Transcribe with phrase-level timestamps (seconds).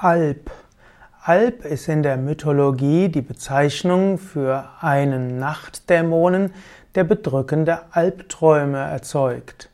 [0.00, 0.52] Alp.
[1.24, 6.52] Alp ist in der Mythologie die Bezeichnung für einen Nachtdämonen,
[6.94, 9.70] der bedrückende Albträume erzeugt.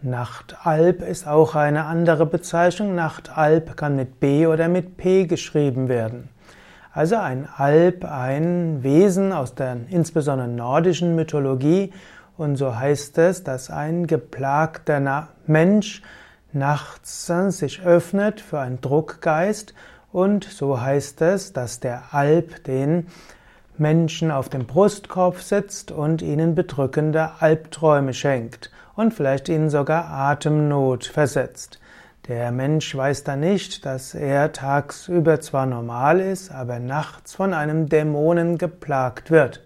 [0.00, 2.94] Nachtalb ist auch eine andere Bezeichnung.
[2.94, 6.30] Nachtalb kann mit B oder mit P geschrieben werden.
[6.94, 11.92] Also ein Alp, ein Wesen aus der insbesondere nordischen Mythologie.
[12.38, 16.00] Und so heißt es, dass ein geplagter Mensch
[16.56, 19.74] nachts sich öffnet für einen Druckgeist
[20.12, 23.06] und so heißt es, dass der Alp den
[23.78, 31.04] Menschen auf dem Brustkorb sitzt und ihnen bedrückende Albträume schenkt und vielleicht ihnen sogar Atemnot
[31.04, 31.78] versetzt.
[32.28, 37.88] Der Mensch weiß da nicht, dass er tagsüber zwar normal ist, aber nachts von einem
[37.88, 39.62] Dämonen geplagt wird.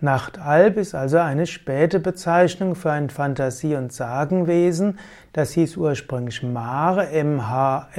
[0.00, 4.98] Nachtalb ist also eine späte Bezeichnung für ein Fantasie- und Sagenwesen.
[5.32, 7.94] Das hieß ursprünglich Mare, M-A-H-R,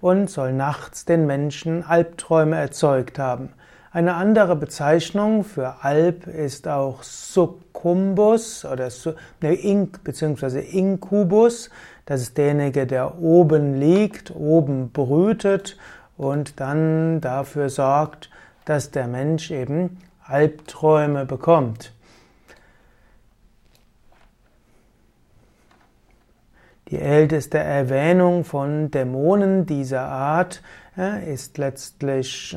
[0.00, 3.48] und soll nachts den Menschen Albträume erzeugt haben.
[3.90, 8.88] Eine andere Bezeichnung für Alb ist auch Succubus oder
[9.40, 11.68] ne, Ink, beziehungsweise Incubus.
[12.06, 15.76] Das ist derjenige, der oben liegt, oben brütet
[16.16, 18.30] und dann dafür sorgt,
[18.64, 21.92] dass der Mensch eben Albträume bekommt.
[26.88, 30.62] Die älteste Erwähnung von Dämonen dieser Art
[31.26, 32.56] ist letztlich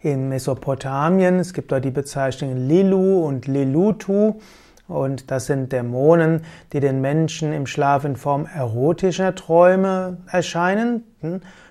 [0.00, 1.38] in Mesopotamien.
[1.38, 4.40] Es gibt dort die Bezeichnungen Lilu und Lilutu.
[4.88, 6.42] Und das sind Dämonen,
[6.72, 11.02] die den Menschen im Schlaf in Form erotischer Träume erscheinen.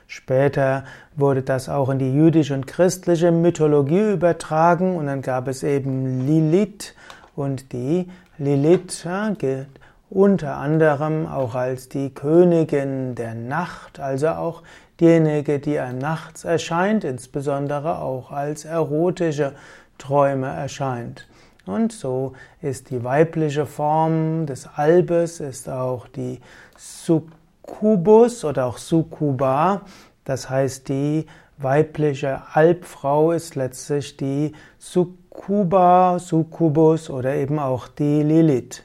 [0.07, 0.83] Später
[1.15, 6.27] wurde das auch in die jüdische und christliche Mythologie übertragen und dann gab es eben
[6.27, 6.93] Lilith
[7.35, 9.69] und die Lilith ja, gilt
[10.09, 14.61] unter anderem auch als die Königin der Nacht, also auch
[14.99, 19.53] diejenige, die einem nachts erscheint, insbesondere auch als erotische
[19.97, 21.27] Träume erscheint.
[21.65, 26.39] Und so ist die weibliche Form des Albes, ist auch die
[26.77, 29.81] Succubus oder auch Succuba.
[30.25, 31.25] Das heißt, die
[31.57, 38.83] weibliche Albfrau ist letztlich die Succuba, Succubus oder eben auch die Lilith.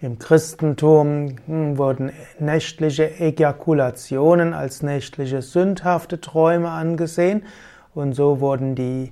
[0.00, 7.42] Im Christentum wurden nächtliche Ejakulationen als nächtliche sündhafte Träume angesehen
[7.94, 9.10] und so wurden die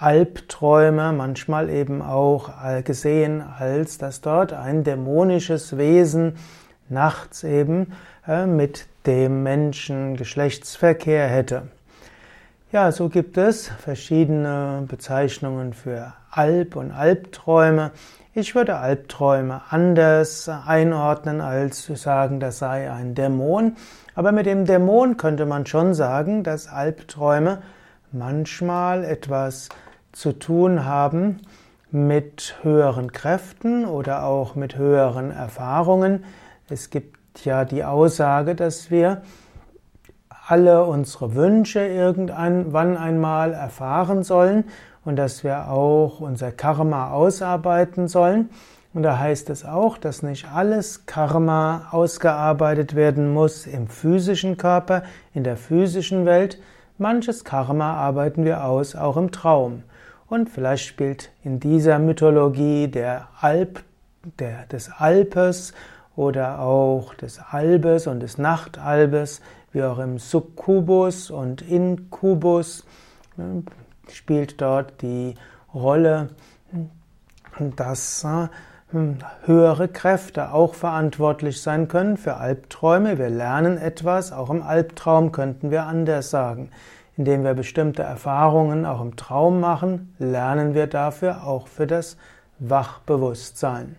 [0.00, 2.50] Albträume manchmal eben auch
[2.84, 6.36] gesehen, als dass dort ein dämonisches Wesen
[6.88, 7.92] nachts eben
[8.26, 11.68] äh, mit dem Menschen Geschlechtsverkehr hätte.
[12.70, 17.92] Ja, so gibt es verschiedene Bezeichnungen für Alb und Albträume.
[18.34, 23.76] Ich würde Albträume anders einordnen, als zu sagen, das sei ein Dämon.
[24.14, 27.62] Aber mit dem Dämon könnte man schon sagen, dass Albträume
[28.12, 29.70] manchmal etwas
[30.12, 31.40] zu tun haben
[31.90, 36.24] mit höheren Kräften oder auch mit höheren Erfahrungen.
[36.68, 39.22] Es gibt ja die Aussage, dass wir
[40.46, 44.64] alle unsere Wünsche irgendwann einmal erfahren sollen
[45.04, 48.50] und dass wir auch unser Karma ausarbeiten sollen.
[48.94, 55.02] Und da heißt es auch, dass nicht alles Karma ausgearbeitet werden muss im physischen Körper,
[55.34, 56.58] in der physischen Welt.
[56.96, 59.82] Manches Karma arbeiten wir aus, auch im Traum.
[60.28, 63.82] Und vielleicht spielt in dieser Mythologie der Alp,
[64.38, 65.72] der, des Alpes
[66.16, 69.40] oder auch des Albes und des Nachtalbes,
[69.72, 72.84] wie auch im Succubus und Incubus,
[73.36, 73.62] ne,
[74.10, 75.34] spielt dort die
[75.72, 76.28] Rolle,
[77.76, 78.48] dass äh,
[79.44, 83.18] höhere Kräfte auch verantwortlich sein können für Albträume.
[83.18, 86.70] Wir lernen etwas, auch im Albtraum könnten wir anders sagen.
[87.18, 92.16] Indem wir bestimmte Erfahrungen auch im Traum machen, lernen wir dafür auch für das
[92.60, 93.96] Wachbewusstsein.